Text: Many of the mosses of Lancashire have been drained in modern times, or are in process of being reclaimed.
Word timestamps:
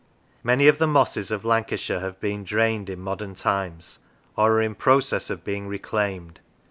Many 0.43 0.67
of 0.67 0.79
the 0.79 0.87
mosses 0.87 1.29
of 1.29 1.45
Lancashire 1.45 1.99
have 1.99 2.19
been 2.19 2.43
drained 2.43 2.89
in 2.89 2.99
modern 3.01 3.35
times, 3.35 3.99
or 4.35 4.53
are 4.53 4.61
in 4.63 4.73
process 4.73 5.29
of 5.29 5.43
being 5.43 5.67
reclaimed. 5.67 6.39